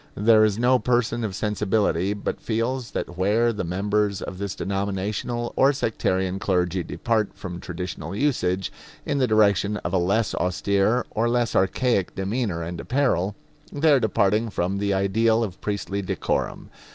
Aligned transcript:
There 0.17 0.43
is 0.43 0.57
no 0.57 0.79
person 0.79 1.23
of 1.23 1.35
sensibility 1.35 2.15
but 2.15 2.41
feels 2.41 2.89
that 2.89 3.19
where 3.19 3.53
the 3.53 3.63
members 3.63 4.19
of 4.19 4.39
this 4.39 4.55
denominational 4.55 5.53
or 5.55 5.71
sectarian 5.73 6.39
clergy 6.39 6.81
depart 6.81 7.35
from 7.35 7.59
traditional 7.59 8.15
usage, 8.15 8.71
in 9.05 9.19
the 9.19 9.27
direction 9.27 9.77
of 9.85 9.93
a 9.93 9.99
less 9.99 10.33
austere 10.33 11.05
or 11.11 11.29
less 11.29 11.55
archaic 11.55 12.15
demeanor 12.15 12.63
and 12.63 12.79
apparel, 12.81 13.35
they 13.71 13.91
are 13.93 13.99
departing 13.99 14.49
from 14.49 14.79
the 14.79 14.91
ideal 14.91 15.43
of 15.43 15.61
priestly 15.61 16.01
decorum. 16.01 16.71